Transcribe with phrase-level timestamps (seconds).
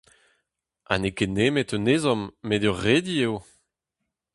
[0.87, 3.35] Ha n'eo ket nemet un ezhomm met ur redi eo!